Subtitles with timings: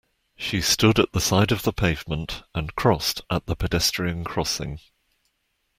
[0.35, 4.79] She stood at the side of the pavement, and crossed at the pedestrian crossing